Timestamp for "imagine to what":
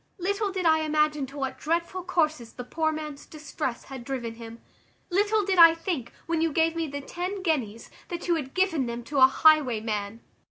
0.79-1.59